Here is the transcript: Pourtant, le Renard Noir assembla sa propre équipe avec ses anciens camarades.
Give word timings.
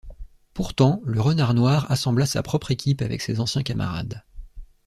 Pourtant, 0.55 0.99
le 1.05 1.21
Renard 1.21 1.53
Noir 1.53 1.85
assembla 1.91 2.25
sa 2.25 2.41
propre 2.41 2.71
équipe 2.71 3.03
avec 3.03 3.21
ses 3.21 3.39
anciens 3.39 3.61
camarades. 3.61 4.23